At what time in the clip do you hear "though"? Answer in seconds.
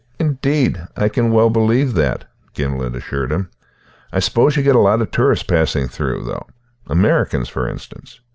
6.23-6.47